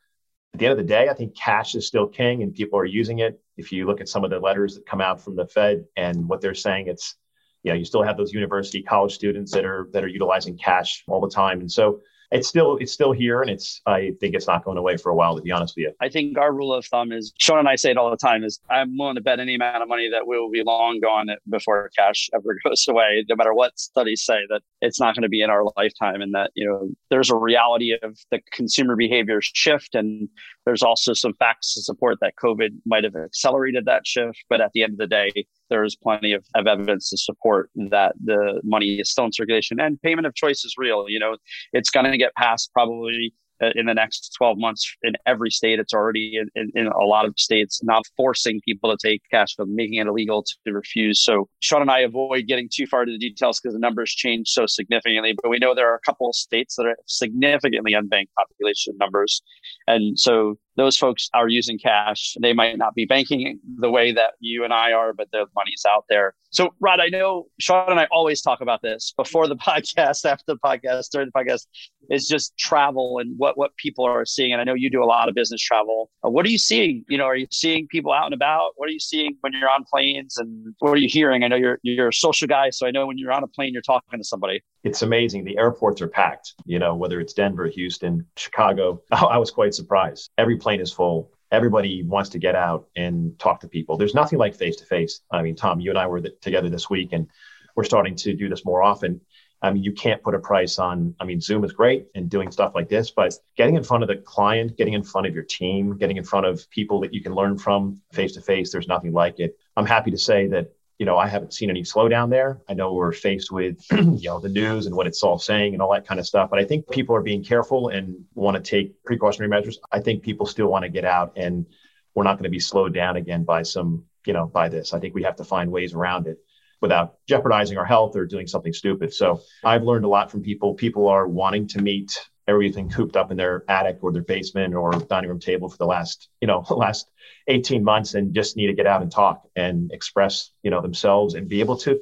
at 0.53 0.59
the 0.59 0.65
end 0.65 0.71
of 0.71 0.77
the 0.77 0.83
day, 0.83 1.09
I 1.09 1.13
think 1.13 1.35
cash 1.35 1.75
is 1.75 1.85
still 1.85 2.07
king 2.07 2.41
and 2.41 2.53
people 2.53 2.79
are 2.79 2.85
using 2.85 3.19
it. 3.19 3.39
If 3.57 3.71
you 3.71 3.85
look 3.85 4.01
at 4.01 4.07
some 4.07 4.23
of 4.23 4.29
the 4.29 4.39
letters 4.39 4.75
that 4.75 4.85
come 4.85 5.01
out 5.01 5.21
from 5.21 5.35
the 5.35 5.45
Fed 5.45 5.85
and 5.97 6.27
what 6.27 6.41
they're 6.41 6.55
saying, 6.55 6.87
it's 6.87 7.15
you 7.63 7.71
know, 7.71 7.77
you 7.77 7.85
still 7.85 8.03
have 8.03 8.15
those 8.17 8.31
university 8.31 8.81
college 8.81 9.13
students 9.13 9.51
that 9.51 9.65
are 9.65 9.89
that 9.91 10.03
are 10.03 10.07
utilizing 10.07 10.57
cash 10.57 11.03
all 11.07 11.19
the 11.19 11.29
time. 11.29 11.59
And 11.59 11.71
so 11.71 11.99
it's 12.31 12.47
still 12.47 12.77
it's 12.77 12.91
still 12.91 13.11
here 13.11 13.41
and 13.41 13.49
it's 13.49 13.81
i 13.85 14.11
think 14.19 14.35
it's 14.35 14.47
not 14.47 14.63
going 14.65 14.77
away 14.77 14.97
for 14.97 15.11
a 15.11 15.15
while 15.15 15.35
to 15.35 15.41
be 15.41 15.51
honest 15.51 15.75
with 15.77 15.83
you. 15.83 15.93
I 16.01 16.09
think 16.09 16.37
our 16.37 16.53
rule 16.53 16.73
of 16.73 16.85
thumb 16.85 17.11
is 17.11 17.33
shaun 17.37 17.59
and 17.59 17.69
i 17.69 17.75
say 17.75 17.91
it 17.91 17.97
all 17.97 18.11
the 18.11 18.17
time 18.17 18.43
is 18.43 18.59
i'm 18.69 18.97
willing 18.97 19.15
to 19.15 19.21
bet 19.21 19.39
any 19.39 19.55
amount 19.55 19.81
of 19.81 19.87
money 19.87 20.09
that 20.09 20.27
we 20.27 20.37
will 20.37 20.51
be 20.51 20.63
long 20.63 20.99
gone 20.99 21.27
before 21.49 21.89
cash 21.97 22.29
ever 22.33 22.57
goes 22.63 22.85
away 22.87 23.23
no 23.29 23.35
matter 23.35 23.53
what 23.53 23.77
studies 23.79 24.23
say 24.23 24.39
that 24.49 24.61
it's 24.81 24.99
not 24.99 25.15
going 25.15 25.23
to 25.23 25.29
be 25.29 25.41
in 25.41 25.49
our 25.49 25.63
lifetime 25.77 26.21
and 26.21 26.33
that 26.33 26.51
you 26.55 26.67
know 26.67 26.89
there's 27.09 27.29
a 27.29 27.35
reality 27.35 27.95
of 28.01 28.17
the 28.31 28.41
consumer 28.51 28.95
behavior 28.95 29.39
shift 29.41 29.95
and 29.95 30.27
there's 30.67 30.83
also 30.83 31.13
some 31.13 31.33
facts 31.39 31.73
to 31.73 31.81
support 31.81 32.17
that 32.21 32.33
covid 32.43 32.69
might 32.85 33.03
have 33.03 33.15
accelerated 33.15 33.85
that 33.85 34.05
shift 34.05 34.43
but 34.49 34.61
at 34.61 34.71
the 34.73 34.83
end 34.83 34.93
of 34.93 34.99
the 34.99 35.07
day 35.07 35.31
there's 35.69 35.95
plenty 35.95 36.33
of, 36.33 36.45
of 36.55 36.67
evidence 36.67 37.09
to 37.09 37.17
support 37.17 37.69
that 37.75 38.13
the 38.23 38.61
money 38.63 38.99
is 38.99 39.09
still 39.09 39.25
in 39.25 39.31
circulation 39.31 39.79
and 39.79 40.01
payment 40.01 40.27
of 40.27 40.35
choice 40.35 40.63
is 40.63 40.75
real. 40.77 41.09
You 41.09 41.19
know, 41.19 41.37
it's 41.73 41.89
going 41.89 42.09
to 42.11 42.17
get 42.17 42.33
passed 42.35 42.71
probably 42.73 43.33
Uh, 43.59 43.71
in 43.73 43.87
the 43.87 43.93
next 43.93 44.35
12 44.37 44.59
months 44.59 44.95
in 45.01 45.13
every 45.25 45.49
state. 45.49 45.79
It's 45.79 45.91
already 45.91 46.37
in, 46.37 46.47
in, 46.53 46.71
in, 46.75 46.85
a 46.85 47.03
lot 47.03 47.25
of 47.25 47.33
states, 47.39 47.83
not 47.83 48.03
forcing 48.15 48.61
people 48.63 48.95
to 48.95 48.97
take 49.01 49.23
cash, 49.31 49.55
but 49.57 49.67
making 49.67 49.95
it 49.95 50.05
illegal 50.05 50.43
to, 50.43 50.55
to 50.67 50.73
refuse. 50.73 51.23
So 51.23 51.49
Shaun 51.59 51.81
and 51.81 51.89
I 51.89 52.01
avoid 52.01 52.45
getting 52.45 52.69
too 52.71 52.85
far 52.85 53.01
into 53.01 53.13
the 53.13 53.17
details 53.17 53.59
because 53.59 53.73
the 53.73 53.79
numbers 53.79 54.11
change 54.11 54.49
so 54.49 54.67
significantly. 54.67 55.35
But 55.41 55.49
we 55.49 55.57
know 55.57 55.73
there 55.73 55.91
are 55.91 55.95
a 55.95 56.05
couple 56.05 56.29
of 56.29 56.35
states 56.35 56.75
that 56.75 56.85
are 56.85 56.97
significantly 57.07 57.93
unbanked 57.93 58.29
population 58.37 58.95
numbers. 58.99 59.41
And 59.87 60.19
so 60.19 60.59
those 60.77 60.95
folks 60.95 61.29
are 61.33 61.49
using 61.49 61.77
cash. 61.77 62.35
They 62.39 62.53
might 62.53 62.77
not 62.77 62.93
be 62.93 63.05
banking 63.05 63.59
the 63.79 63.89
way 63.89 64.11
that 64.13 64.33
you 64.39 64.63
and 64.63 64.71
I 64.71 64.93
are, 64.93 65.11
but 65.11 65.29
the 65.31 65.47
money's 65.55 65.83
out 65.89 66.05
there. 66.07 66.35
So, 66.51 66.73
Rod, 66.79 66.99
I 66.99 67.07
know 67.09 67.47
Shaun 67.59 67.89
and 67.89 67.99
I 67.99 68.07
always 68.11 68.41
talk 68.41 68.61
about 68.61 68.81
this 68.83 69.13
before 69.17 69.47
the 69.47 69.55
podcast, 69.67 70.23
after 70.23 70.43
the 70.47 70.57
podcast, 70.57 71.09
during 71.11 71.29
the 71.33 71.39
podcast, 71.39 71.65
is 72.09 72.27
just 72.27 72.57
travel 72.57 73.17
and 73.19 73.37
what 73.37 73.57
what 73.57 73.75
people 73.77 74.05
are 74.05 74.23
seeing. 74.23 74.53
And 74.53 74.61
I 74.61 74.63
know 74.63 74.75
you 74.75 74.89
do 74.89 75.03
a 75.03 75.05
lot 75.05 75.27
of 75.27 75.35
business 75.35 75.61
travel. 75.61 76.09
Uh, 76.23 76.29
what 76.29 76.45
are 76.45 76.49
you 76.49 76.59
seeing? 76.59 77.03
You 77.09 77.17
know, 77.17 77.25
are 77.25 77.35
you 77.35 77.47
seeing 77.51 77.87
people 77.87 78.13
out 78.13 78.25
and 78.25 78.33
about? 78.33 78.71
What 78.75 78.87
are 78.87 78.93
you 78.93 78.99
seeing 78.99 79.35
when 79.41 79.53
you're 79.53 79.69
on 79.69 79.83
planes? 79.91 80.37
And 80.37 80.75
what 80.79 80.91
are 80.91 80.97
you 80.97 81.09
hearing? 81.09 81.43
I 81.43 81.47
know 81.47 81.55
you're 81.55 81.79
you're 81.81 82.09
a 82.09 82.13
social 82.13 82.47
guy, 82.47 82.69
so 82.69 82.85
I 82.87 82.91
know 82.91 83.07
when 83.07 83.17
you're 83.17 83.31
on 83.31 83.43
a 83.43 83.47
plane, 83.47 83.73
you're 83.73 83.81
talking 83.81 84.19
to 84.19 84.23
somebody. 84.23 84.61
It's 84.87 85.01
amazing. 85.01 85.43
The 85.43 85.57
airports 85.57 86.01
are 86.01 86.07
packed. 86.07 86.53
You 86.65 86.79
know, 86.79 86.95
whether 86.95 87.19
it's 87.19 87.33
Denver, 87.33 87.67
Houston, 87.67 88.25
Chicago. 88.37 89.01
I 89.11 89.37
was 89.37 89.51
quite 89.51 89.73
surprised. 89.73 90.31
Every 90.37 90.55
plane 90.55 90.79
is 90.79 90.93
full. 90.93 91.33
Everybody 91.51 92.03
wants 92.03 92.29
to 92.29 92.39
get 92.39 92.55
out 92.55 92.87
and 92.95 93.37
talk 93.37 93.59
to 93.61 93.67
people. 93.67 93.97
There's 93.97 94.15
nothing 94.15 94.39
like 94.39 94.55
face 94.55 94.77
to 94.77 94.85
face. 94.85 95.21
I 95.29 95.41
mean, 95.41 95.55
Tom, 95.55 95.81
you 95.81 95.89
and 95.89 95.99
I 95.99 96.07
were 96.07 96.21
th- 96.21 96.39
together 96.39 96.69
this 96.69 96.89
week, 96.89 97.09
and 97.11 97.27
we're 97.75 97.83
starting 97.83 98.15
to 98.15 98.33
do 98.33 98.47
this 98.47 98.63
more 98.63 98.81
often. 98.81 99.19
I 99.61 99.71
mean, 99.71 99.83
you 99.83 99.91
can't 99.91 100.23
put 100.23 100.35
a 100.35 100.39
price 100.39 100.79
on. 100.79 101.15
I 101.19 101.25
mean, 101.25 101.41
Zoom 101.41 101.65
is 101.65 101.73
great 101.73 102.07
and 102.15 102.29
doing 102.29 102.49
stuff 102.51 102.73
like 102.73 102.87
this, 102.87 103.11
but 103.11 103.33
getting 103.57 103.75
in 103.75 103.83
front 103.83 104.03
of 104.03 104.07
the 104.07 104.17
client, 104.17 104.77
getting 104.77 104.93
in 104.93 105.03
front 105.03 105.27
of 105.27 105.33
your 105.33 105.43
team, 105.43 105.97
getting 105.97 106.15
in 106.15 106.23
front 106.23 106.45
of 106.45 106.69
people 106.69 107.01
that 107.01 107.13
you 107.13 107.21
can 107.21 107.33
learn 107.33 107.57
from 107.57 108.01
face 108.13 108.33
to 108.33 108.41
face, 108.41 108.71
there's 108.71 108.87
nothing 108.87 109.11
like 109.11 109.39
it. 109.39 109.57
I'm 109.75 109.85
happy 109.85 110.11
to 110.11 110.17
say 110.17 110.47
that 110.47 110.71
you 110.97 111.05
know, 111.05 111.17
I 111.17 111.27
haven't 111.27 111.53
seen 111.53 111.69
any 111.69 111.83
slowdown 111.83 112.29
there. 112.29 112.59
I 112.67 112.73
know 112.73 112.93
we're 112.93 113.11
faced 113.11 113.51
with, 113.51 113.85
you 113.91 114.29
know, 114.29 114.39
the 114.39 114.49
news 114.49 114.87
and 114.87 114.95
what 114.95 115.05
it's 115.05 115.21
all 115.21 115.37
saying 115.37 115.73
and 115.73 115.81
all 115.81 115.93
that 115.93 116.07
kind 116.07 116.19
of 116.19 116.25
stuff. 116.25 116.49
But 116.49 116.59
I 116.59 116.65
think 116.65 116.89
people 116.89 117.15
are 117.15 117.21
being 117.21 117.43
careful 117.43 117.89
and 117.89 118.25
want 118.33 118.55
to 118.55 118.67
take 118.67 119.03
precautionary 119.03 119.49
measures. 119.49 119.79
I 119.91 119.99
think 119.99 120.23
people 120.23 120.47
still 120.47 120.67
want 120.67 120.83
to 120.83 120.89
get 120.89 121.05
out 121.05 121.33
and 121.35 121.67
we're 122.15 122.23
not 122.23 122.33
going 122.33 122.45
to 122.45 122.49
be 122.49 122.59
slowed 122.59 122.95
down 122.95 123.15
again 123.15 123.43
by 123.43 123.61
some, 123.61 124.05
you 124.25 124.33
know, 124.33 124.47
by 124.47 124.69
this. 124.69 124.93
I 124.93 124.99
think 124.99 125.13
we 125.13 125.23
have 125.23 125.35
to 125.35 125.43
find 125.43 125.71
ways 125.71 125.93
around 125.93 126.25
it 126.25 126.39
without 126.81 127.15
jeopardizing 127.27 127.77
our 127.77 127.85
health 127.85 128.15
or 128.15 128.25
doing 128.25 128.47
something 128.47 128.73
stupid. 128.73 129.13
So 129.13 129.41
I've 129.63 129.83
learned 129.83 130.05
a 130.05 130.09
lot 130.09 130.31
from 130.31 130.41
people. 130.41 130.73
People 130.73 131.07
are 131.07 131.27
wanting 131.27 131.67
to 131.69 131.81
meet 131.81 132.19
everything 132.47 132.89
cooped 132.89 133.17
up 133.17 133.31
in 133.31 133.37
their 133.37 133.63
attic 133.67 133.99
or 134.01 134.11
their 134.11 134.21
basement 134.21 134.73
or 134.73 134.91
dining 134.91 135.29
room 135.29 135.39
table 135.39 135.69
for 135.69 135.77
the 135.77 135.85
last, 135.85 136.29
you 136.41 136.47
know, 136.47 136.65
last 136.69 137.11
18 137.47 137.83
months 137.83 138.13
and 138.13 138.33
just 138.33 138.55
need 138.57 138.67
to 138.67 138.73
get 138.73 138.87
out 138.87 139.01
and 139.01 139.11
talk 139.11 139.47
and 139.55 139.91
express, 139.91 140.51
you 140.63 140.71
know, 140.71 140.81
themselves 140.81 141.33
and 141.33 141.49
be 141.49 141.59
able 141.59 141.77
to 141.77 141.99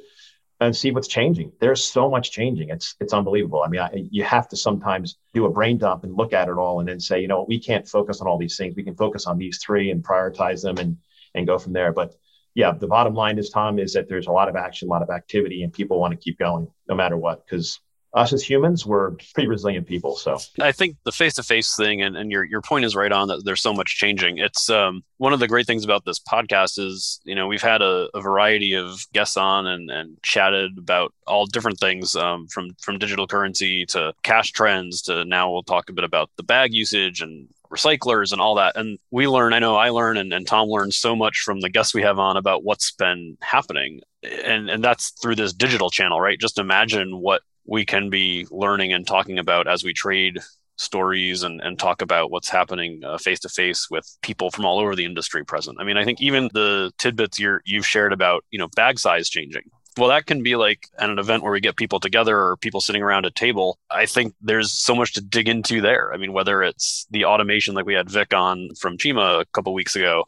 and 0.60 0.74
see 0.74 0.90
what's 0.90 1.08
changing. 1.08 1.52
There's 1.60 1.84
so 1.84 2.08
much 2.08 2.30
changing. 2.30 2.70
It's 2.70 2.94
it's 3.00 3.12
unbelievable. 3.12 3.62
I 3.62 3.68
mean, 3.68 3.80
I, 3.80 3.90
you 4.10 4.24
have 4.24 4.48
to 4.48 4.56
sometimes 4.56 5.18
do 5.34 5.44
a 5.44 5.50
brain 5.50 5.78
dump 5.78 6.04
and 6.04 6.16
look 6.16 6.32
at 6.32 6.48
it 6.48 6.56
all 6.56 6.80
and 6.80 6.88
then 6.88 7.00
say, 7.00 7.20
you 7.20 7.28
know, 7.28 7.44
we 7.46 7.58
can't 7.58 7.86
focus 7.86 8.20
on 8.20 8.26
all 8.26 8.38
these 8.38 8.56
things. 8.56 8.74
We 8.74 8.84
can 8.84 8.96
focus 8.96 9.26
on 9.26 9.36
these 9.36 9.60
three 9.64 9.90
and 9.90 10.02
prioritize 10.02 10.62
them 10.62 10.78
and 10.78 10.96
and 11.34 11.46
go 11.46 11.58
from 11.58 11.74
there. 11.74 11.92
But 11.92 12.14
yeah, 12.54 12.72
the 12.72 12.86
bottom 12.86 13.14
line 13.14 13.38
is, 13.38 13.50
Tom, 13.50 13.78
is 13.78 13.92
that 13.92 14.08
there's 14.08 14.28
a 14.28 14.32
lot 14.32 14.48
of 14.48 14.56
action, 14.56 14.88
a 14.88 14.90
lot 14.90 15.02
of 15.02 15.10
activity, 15.10 15.62
and 15.62 15.72
people 15.72 16.00
want 16.00 16.12
to 16.12 16.16
keep 16.16 16.38
going 16.38 16.68
no 16.88 16.94
matter 16.94 17.18
what 17.18 17.44
because 17.44 17.78
us 18.16 18.32
as 18.32 18.42
humans, 18.42 18.86
we're 18.86 19.12
pretty 19.34 19.46
resilient 19.46 19.86
people. 19.86 20.16
So 20.16 20.38
I 20.60 20.72
think 20.72 20.96
the 21.04 21.12
face 21.12 21.34
to 21.34 21.42
face 21.42 21.76
thing, 21.76 22.00
and, 22.00 22.16
and 22.16 22.32
your 22.32 22.44
your 22.44 22.62
point 22.62 22.86
is 22.86 22.96
right 22.96 23.12
on 23.12 23.28
that. 23.28 23.44
There's 23.44 23.60
so 23.60 23.74
much 23.74 23.96
changing. 23.96 24.38
It's 24.38 24.70
um, 24.70 25.04
one 25.18 25.34
of 25.34 25.40
the 25.40 25.46
great 25.46 25.66
things 25.66 25.84
about 25.84 26.04
this 26.06 26.18
podcast 26.18 26.78
is 26.78 27.20
you 27.24 27.34
know 27.34 27.46
we've 27.46 27.62
had 27.62 27.82
a, 27.82 28.08
a 28.14 28.20
variety 28.20 28.74
of 28.74 29.00
guests 29.12 29.36
on 29.36 29.66
and, 29.66 29.90
and 29.90 30.16
chatted 30.22 30.78
about 30.78 31.12
all 31.26 31.44
different 31.44 31.78
things 31.78 32.16
um, 32.16 32.46
from 32.48 32.70
from 32.80 32.98
digital 32.98 33.26
currency 33.26 33.84
to 33.86 34.14
cash 34.22 34.50
trends 34.50 35.02
to 35.02 35.24
now 35.26 35.52
we'll 35.52 35.62
talk 35.62 35.90
a 35.90 35.92
bit 35.92 36.04
about 36.04 36.30
the 36.36 36.42
bag 36.42 36.72
usage 36.72 37.20
and 37.20 37.48
recyclers 37.70 38.32
and 38.32 38.40
all 38.40 38.54
that. 38.54 38.76
And 38.76 38.98
we 39.10 39.26
learn, 39.26 39.52
I 39.52 39.58
know 39.58 39.76
I 39.76 39.90
learn 39.90 40.16
and, 40.16 40.32
and 40.32 40.46
Tom 40.46 40.68
learns 40.68 40.96
so 40.96 41.16
much 41.16 41.40
from 41.40 41.60
the 41.60 41.68
guests 41.68 41.92
we 41.92 42.02
have 42.02 42.18
on 42.18 42.36
about 42.36 42.64
what's 42.64 42.92
been 42.92 43.36
happening. 43.42 44.00
And 44.22 44.70
and 44.70 44.82
that's 44.82 45.10
through 45.10 45.34
this 45.34 45.52
digital 45.52 45.90
channel, 45.90 46.20
right? 46.20 46.38
Just 46.38 46.58
imagine 46.58 47.18
what 47.20 47.42
we 47.66 47.84
can 47.84 48.10
be 48.10 48.46
learning 48.50 48.92
and 48.92 49.06
talking 49.06 49.38
about 49.38 49.66
as 49.66 49.84
we 49.84 49.92
trade 49.92 50.38
stories 50.76 51.42
and, 51.42 51.60
and 51.60 51.78
talk 51.78 52.02
about 52.02 52.30
what's 52.30 52.48
happening 52.48 53.00
face 53.18 53.40
to 53.40 53.48
face 53.48 53.88
with 53.90 54.06
people 54.22 54.50
from 54.50 54.64
all 54.64 54.78
over 54.78 54.94
the 54.94 55.04
industry 55.04 55.44
present. 55.44 55.78
I 55.80 55.84
mean, 55.84 55.96
I 55.96 56.04
think 56.04 56.20
even 56.20 56.50
the 56.52 56.92
tidbits 56.98 57.38
you're, 57.38 57.62
you've 57.64 57.86
shared 57.86 58.12
about, 58.12 58.44
you 58.50 58.58
know, 58.58 58.68
bag 58.76 58.98
size 58.98 59.28
changing. 59.28 59.62
Well, 59.98 60.08
that 60.10 60.26
can 60.26 60.42
be 60.42 60.56
like 60.56 60.88
at 60.98 61.08
an 61.08 61.18
event 61.18 61.42
where 61.42 61.52
we 61.52 61.60
get 61.60 61.76
people 61.76 62.00
together 62.00 62.38
or 62.38 62.56
people 62.58 62.80
sitting 62.80 63.02
around 63.02 63.24
a 63.24 63.30
table. 63.30 63.78
I 63.90 64.04
think 64.04 64.34
there's 64.42 64.72
so 64.72 64.94
much 64.94 65.14
to 65.14 65.22
dig 65.22 65.48
into 65.48 65.80
there. 65.80 66.12
I 66.12 66.18
mean, 66.18 66.34
whether 66.34 66.62
it's 66.62 67.06
the 67.10 67.24
automation 67.24 67.74
like 67.74 67.86
we 67.86 67.94
had 67.94 68.10
Vic 68.10 68.34
on 68.34 68.68
from 68.78 68.98
Chima 68.98 69.40
a 69.40 69.46
couple 69.46 69.72
weeks 69.72 69.96
ago, 69.96 70.24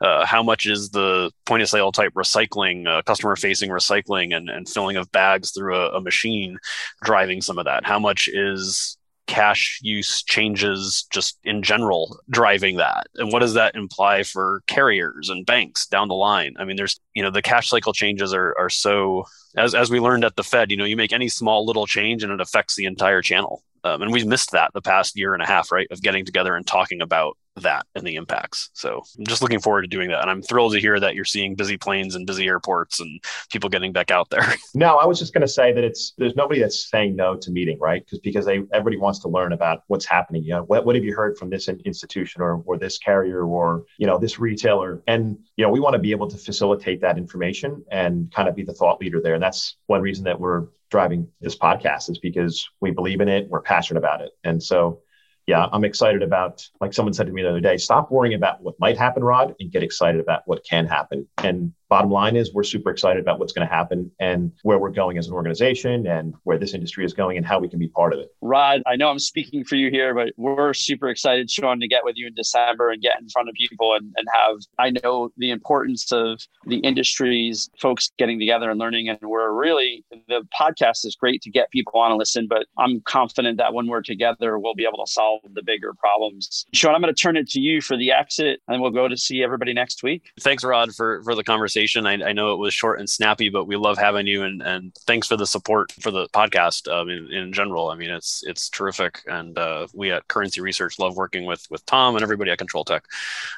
uh, 0.00 0.26
how 0.26 0.42
much 0.42 0.66
is 0.66 0.90
the 0.90 1.30
point 1.46 1.62
of 1.62 1.68
sale 1.68 1.92
type 1.92 2.12
recycling, 2.14 2.88
uh, 2.88 3.02
customer 3.02 3.36
facing 3.36 3.70
recycling 3.70 4.34
and, 4.34 4.50
and 4.50 4.68
filling 4.68 4.96
of 4.96 5.10
bags 5.12 5.52
through 5.52 5.76
a, 5.76 5.96
a 5.96 6.00
machine 6.00 6.58
driving 7.04 7.40
some 7.40 7.58
of 7.58 7.64
that? 7.66 7.84
How 7.84 8.00
much 8.00 8.28
is 8.28 8.96
cash 9.26 9.78
use 9.82 10.22
changes 10.22 11.06
just 11.10 11.38
in 11.44 11.62
general 11.62 12.18
driving 12.30 12.76
that? 12.76 13.06
And 13.16 13.32
what 13.32 13.40
does 13.40 13.54
that 13.54 13.74
imply 13.74 14.22
for 14.22 14.62
carriers 14.66 15.28
and 15.28 15.46
banks 15.46 15.86
down 15.86 16.08
the 16.08 16.14
line? 16.14 16.54
I 16.58 16.64
mean 16.64 16.76
there's 16.76 16.98
you 17.14 17.22
know 17.22 17.30
the 17.30 17.42
cash 17.42 17.68
cycle 17.68 17.92
changes 17.92 18.34
are, 18.34 18.54
are 18.58 18.70
so 18.70 19.24
as, 19.56 19.74
as 19.74 19.90
we 19.90 20.00
learned 20.00 20.24
at 20.24 20.36
the 20.36 20.44
fed 20.44 20.70
you 20.70 20.76
know 20.76 20.84
you 20.84 20.96
make 20.96 21.12
any 21.12 21.28
small 21.28 21.66
little 21.66 21.86
change 21.86 22.22
and 22.22 22.32
it 22.32 22.40
affects 22.40 22.76
the 22.76 22.84
entire 22.84 23.22
channel. 23.22 23.62
Um, 23.84 24.02
and 24.02 24.12
we've 24.12 24.26
missed 24.26 24.52
that 24.52 24.72
the 24.74 24.82
past 24.82 25.18
year 25.18 25.34
and 25.34 25.42
a 25.42 25.46
half 25.46 25.72
right 25.72 25.88
of 25.90 26.02
getting 26.02 26.24
together 26.24 26.54
and 26.54 26.66
talking 26.66 27.00
about 27.02 27.36
that 27.56 27.86
and 27.94 28.06
the 28.06 28.16
impacts. 28.16 28.70
So 28.72 29.02
I'm 29.18 29.26
just 29.26 29.42
looking 29.42 29.60
forward 29.60 29.82
to 29.82 29.88
doing 29.88 30.08
that. 30.08 30.22
And 30.22 30.30
I'm 30.30 30.42
thrilled 30.42 30.72
to 30.72 30.80
hear 30.80 30.98
that 31.00 31.14
you're 31.14 31.24
seeing 31.24 31.54
busy 31.54 31.76
planes 31.76 32.14
and 32.14 32.26
busy 32.26 32.46
airports 32.46 33.00
and 33.00 33.22
people 33.50 33.68
getting 33.68 33.92
back 33.92 34.10
out 34.10 34.30
there. 34.30 34.42
No, 34.74 34.96
I 34.96 35.04
was 35.04 35.18
just 35.18 35.34
going 35.34 35.42
to 35.42 35.48
say 35.48 35.72
that 35.72 35.84
it's 35.84 36.14
there's 36.16 36.34
nobody 36.34 36.58
that's 36.60 36.88
saying 36.88 37.14
no 37.14 37.36
to 37.36 37.50
meeting, 37.50 37.78
right? 37.78 38.02
Because 38.04 38.20
because 38.20 38.46
they 38.46 38.62
everybody 38.72 38.96
wants 38.96 39.18
to 39.20 39.28
learn 39.28 39.52
about 39.52 39.82
what's 39.88 40.06
happening. 40.06 40.42
You 40.42 40.54
know, 40.54 40.62
what, 40.62 40.86
what 40.86 40.94
have 40.94 41.04
you 41.04 41.14
heard 41.14 41.36
from 41.36 41.50
this 41.50 41.68
institution 41.68 42.40
or 42.40 42.62
or 42.64 42.78
this 42.78 42.96
carrier 42.98 43.44
or 43.44 43.84
you 43.98 44.06
know 44.06 44.18
this 44.18 44.38
retailer? 44.38 45.02
And 45.06 45.38
you 45.56 45.64
know, 45.64 45.70
we 45.70 45.78
want 45.78 45.92
to 45.92 45.98
be 45.98 46.10
able 46.10 46.28
to 46.28 46.38
facilitate 46.38 47.00
that 47.02 47.18
information 47.18 47.84
and 47.90 48.32
kind 48.32 48.48
of 48.48 48.56
be 48.56 48.62
the 48.62 48.72
thought 48.72 49.00
leader 49.00 49.20
there. 49.20 49.34
And 49.34 49.42
that's 49.42 49.76
one 49.86 50.00
reason 50.00 50.24
that 50.24 50.40
we're 50.40 50.68
driving 50.90 51.28
this 51.40 51.56
podcast 51.56 52.10
is 52.10 52.18
because 52.18 52.68
we 52.80 52.90
believe 52.90 53.20
in 53.20 53.28
it, 53.28 53.48
we're 53.48 53.62
passionate 53.62 53.98
about 53.98 54.22
it. 54.22 54.30
And 54.44 54.62
so 54.62 55.00
yeah, 55.46 55.66
I'm 55.72 55.84
excited 55.84 56.22
about, 56.22 56.66
like 56.80 56.92
someone 56.92 57.12
said 57.12 57.26
to 57.26 57.32
me 57.32 57.42
the 57.42 57.50
other 57.50 57.60
day, 57.60 57.76
stop 57.76 58.10
worrying 58.10 58.34
about 58.34 58.62
what 58.62 58.78
might 58.78 58.96
happen, 58.96 59.24
Rod, 59.24 59.54
and 59.58 59.72
get 59.72 59.82
excited 59.82 60.20
about 60.20 60.42
what 60.46 60.64
can 60.64 60.86
happen. 60.86 61.26
And 61.38 61.72
bottom 61.92 62.10
line 62.10 62.36
is 62.36 62.54
we're 62.54 62.62
super 62.62 62.90
excited 62.90 63.20
about 63.20 63.38
what's 63.38 63.52
going 63.52 63.68
to 63.68 63.70
happen 63.70 64.10
and 64.18 64.50
where 64.62 64.78
we're 64.78 64.88
going 64.88 65.18
as 65.18 65.26
an 65.26 65.34
organization 65.34 66.06
and 66.06 66.34
where 66.44 66.56
this 66.56 66.72
industry 66.72 67.04
is 67.04 67.12
going 67.12 67.36
and 67.36 67.44
how 67.44 67.58
we 67.58 67.68
can 67.68 67.78
be 67.78 67.86
part 67.86 68.14
of 68.14 68.18
it. 68.18 68.34
Rod, 68.40 68.80
I 68.86 68.96
know 68.96 69.10
I'm 69.10 69.18
speaking 69.18 69.62
for 69.62 69.76
you 69.76 69.90
here, 69.90 70.14
but 70.14 70.32
we're 70.38 70.72
super 70.72 71.10
excited, 71.10 71.50
Shaun, 71.50 71.80
to 71.80 71.86
get 71.86 72.02
with 72.02 72.16
you 72.16 72.28
in 72.28 72.34
December 72.34 72.92
and 72.92 73.02
get 73.02 73.20
in 73.20 73.28
front 73.28 73.50
of 73.50 73.54
people 73.56 73.92
and, 73.92 74.10
and 74.16 74.26
have, 74.32 74.56
I 74.78 74.92
know 75.02 75.32
the 75.36 75.50
importance 75.50 76.10
of 76.12 76.40
the 76.64 76.78
industries, 76.78 77.68
folks 77.78 78.10
getting 78.16 78.38
together 78.38 78.70
and 78.70 78.80
learning. 78.80 79.10
And 79.10 79.18
we're 79.20 79.52
really, 79.52 80.02
the 80.28 80.48
podcast 80.58 81.04
is 81.04 81.14
great 81.14 81.42
to 81.42 81.50
get 81.50 81.70
people 81.72 82.00
on 82.00 82.10
and 82.10 82.18
listen, 82.18 82.46
but 82.48 82.64
I'm 82.78 83.02
confident 83.02 83.58
that 83.58 83.74
when 83.74 83.86
we're 83.86 84.00
together, 84.00 84.58
we'll 84.58 84.74
be 84.74 84.84
able 84.84 85.04
to 85.04 85.12
solve 85.12 85.42
the 85.52 85.62
bigger 85.62 85.92
problems. 85.92 86.64
Shaun, 86.72 86.94
I'm 86.94 87.02
going 87.02 87.14
to 87.14 87.20
turn 87.20 87.36
it 87.36 87.50
to 87.50 87.60
you 87.60 87.82
for 87.82 87.98
the 87.98 88.12
exit 88.12 88.60
and 88.66 88.80
we'll 88.80 88.92
go 88.92 89.08
to 89.08 89.16
see 89.18 89.42
everybody 89.42 89.74
next 89.74 90.02
week. 90.02 90.30
Thanks, 90.40 90.64
Rod, 90.64 90.94
for, 90.94 91.22
for 91.24 91.34
the 91.34 91.44
conversation 91.44 91.81
conversation. 91.82 92.06
I, 92.06 92.30
I, 92.30 92.32
know 92.32 92.52
it 92.52 92.58
was 92.58 92.74
short 92.74 92.98
and 92.98 93.08
snappy, 93.08 93.48
but 93.48 93.66
we 93.66 93.76
love 93.76 93.98
having 93.98 94.26
you 94.26 94.42
and, 94.42 94.62
and 94.62 94.94
thanks 95.06 95.26
for 95.26 95.36
the 95.36 95.46
support 95.46 95.92
for 95.92 96.10
the 96.10 96.28
podcast 96.28 96.90
um, 96.92 97.08
in, 97.08 97.32
in 97.32 97.52
general. 97.52 97.88
I 97.88 97.96
mean, 97.96 98.10
it's 98.10 98.42
it's 98.46 98.68
terrific, 98.68 99.20
and 99.26 99.58
uh, 99.58 99.86
we 99.94 100.12
at 100.12 100.26
Currency 100.28 100.60
Research 100.60 100.98
love 100.98 101.16
working 101.16 101.44
with 101.44 101.66
with 101.70 101.84
Tom 101.86 102.14
and 102.14 102.22
everybody 102.22 102.50
at 102.50 102.58
CONTROLTEK. 102.58 103.02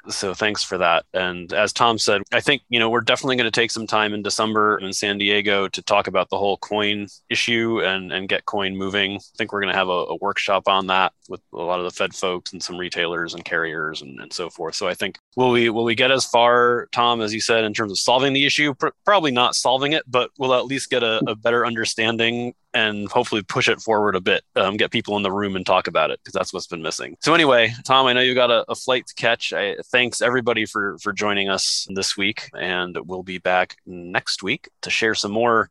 So 0.08 0.34
thanks 0.34 0.62
for 0.62 0.78
that. 0.78 1.04
And 1.12 1.52
as 1.52 1.72
Tom 1.72 1.98
said, 1.98 2.22
I 2.32 2.40
think 2.40 2.62
you 2.68 2.78
know 2.78 2.90
we're 2.90 3.00
definitely 3.00 3.36
going 3.36 3.50
to 3.50 3.60
take 3.60 3.70
some 3.70 3.86
time 3.86 4.14
in 4.14 4.22
December 4.22 4.78
in 4.78 4.92
San 4.92 5.18
Diego 5.18 5.68
to 5.68 5.82
talk 5.82 6.06
about 6.06 6.30
the 6.30 6.38
whole 6.38 6.56
coin 6.58 7.08
issue 7.28 7.80
and 7.82 8.12
and 8.12 8.28
get 8.28 8.44
coin 8.44 8.76
moving. 8.76 9.16
I 9.16 9.36
think 9.36 9.52
we're 9.52 9.60
going 9.60 9.72
to 9.72 9.78
have 9.78 9.88
a, 9.88 10.04
a 10.14 10.16
workshop 10.16 10.68
on 10.68 10.86
that 10.88 11.12
with 11.28 11.40
a 11.52 11.56
lot 11.56 11.78
of 11.78 11.84
the 11.84 11.90
Fed 11.90 12.14
folks 12.14 12.52
and 12.52 12.62
some 12.62 12.76
retailers 12.76 13.34
and 13.34 13.44
carriers 13.44 14.02
and, 14.02 14.20
and 14.20 14.32
so 14.32 14.50
forth. 14.50 14.74
So 14.74 14.88
I 14.88 14.94
think 14.94 15.18
will 15.36 15.50
we 15.50 15.70
will 15.70 15.84
we 15.84 15.94
get 15.94 16.10
as 16.10 16.24
far, 16.24 16.88
Tom, 16.92 17.20
as 17.20 17.32
you 17.32 17.40
said, 17.40 17.64
in 17.64 17.74
terms 17.74 17.92
of 17.92 17.98
solving 18.14 18.32
the 18.32 18.46
issue? 18.46 18.74
Pr- 18.74 18.88
probably 19.04 19.32
not 19.32 19.56
solving 19.56 19.92
it, 19.92 20.04
but 20.06 20.30
we'll 20.38 20.54
at 20.54 20.66
least 20.66 20.88
get 20.88 21.02
a, 21.02 21.20
a 21.26 21.34
better 21.34 21.66
understanding 21.66 22.54
and 22.72 23.08
hopefully 23.08 23.42
push 23.42 23.68
it 23.68 23.80
forward 23.80 24.14
a 24.14 24.20
bit, 24.20 24.44
um, 24.54 24.76
get 24.76 24.92
people 24.92 25.16
in 25.16 25.24
the 25.24 25.32
room 25.32 25.56
and 25.56 25.66
talk 25.66 25.88
about 25.88 26.10
it 26.10 26.20
because 26.22 26.32
that's 26.32 26.52
what's 26.52 26.68
been 26.68 26.82
missing. 26.82 27.16
So 27.22 27.34
anyway, 27.34 27.72
Tom, 27.84 28.06
I 28.06 28.12
know 28.12 28.20
you 28.20 28.34
got 28.34 28.52
a, 28.52 28.64
a, 28.68 28.76
flight 28.76 29.06
to 29.08 29.14
catch. 29.14 29.52
I 29.52 29.76
thanks 29.92 30.22
everybody 30.22 30.64
for 30.64 30.96
for 30.98 31.12
joining 31.12 31.48
us 31.48 31.88
this 31.90 32.16
week, 32.16 32.50
and 32.56 32.96
we'll 33.04 33.24
be 33.24 33.38
back 33.38 33.76
next 33.84 34.44
week 34.44 34.68
to 34.82 34.90
share 34.90 35.16
some 35.16 35.32
more 35.32 35.70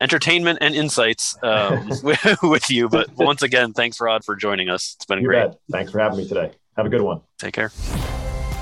entertainment 0.00 0.58
and 0.60 0.74
insights 0.74 1.36
um, 1.44 1.88
with, 2.02 2.38
with, 2.42 2.70
you. 2.70 2.88
But 2.88 3.08
once 3.16 3.42
again, 3.42 3.72
thanks 3.72 4.00
Rod 4.00 4.24
for 4.24 4.34
joining 4.34 4.68
us. 4.68 4.94
It's 4.96 5.06
been 5.06 5.20
you 5.20 5.28
great. 5.28 5.50
Bet. 5.50 5.58
Thanks 5.70 5.92
for 5.92 6.00
having 6.00 6.18
me 6.18 6.28
today. 6.28 6.52
Have 6.76 6.86
a 6.86 6.88
good 6.88 7.02
one. 7.02 7.20
Take 7.38 7.54
care. 7.54 7.68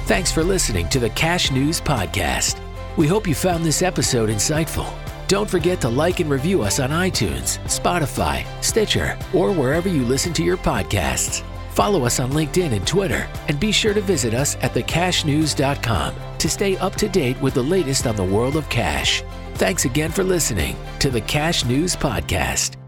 Thanks 0.07 0.31
for 0.33 0.43
listening 0.43 0.89
to 0.91 0.99
the 0.99 1.11
Cash 1.11 1.51
News 1.51 1.81
Podcast. 1.81 2.61
We 2.97 3.07
hope 3.07 3.27
you 3.27 3.35
found 3.35 3.65
this 3.65 3.83
episode 3.83 4.29
insightful. 4.29 4.93
Don't 5.27 5.49
forget 5.49 5.81
to 5.81 5.89
like 5.89 6.21
and 6.21 6.29
review 6.29 6.63
us 6.63 6.79
on 6.79 6.91
iTunes, 6.91 7.59
Spotify, 7.65 8.45
Stitcher, 8.63 9.19
or 9.33 9.51
wherever 9.51 9.89
you 9.89 10.05
listen 10.05 10.35
to 10.35 10.45
your 10.45 10.59
podcasts. 10.59 11.43
Follow 11.71 12.05
us 12.05 12.21
on 12.21 12.33
LinkedIn 12.33 12.73
and 12.73 12.87
Twitter, 12.87 13.27
and 13.49 13.59
be 13.59 13.73
sure 13.73 13.95
to 13.95 14.03
visit 14.03 14.35
us 14.35 14.57
at 14.57 14.75
thecashnews.com 14.75 16.15
to 16.37 16.51
stay 16.51 16.77
up 16.77 16.95
to 16.97 17.09
date 17.09 17.41
with 17.41 17.55
the 17.55 17.63
latest 17.63 18.07
on 18.07 18.15
the 18.15 18.25
world 18.25 18.57
of 18.57 18.69
cash. 18.69 19.23
Thanks 19.55 19.87
again 19.87 20.11
for 20.11 20.23
listening 20.23 20.77
to 20.99 21.09
the 21.09 21.21
Cash 21.23 21.65
News 21.65 21.97
Podcast. 21.97 22.82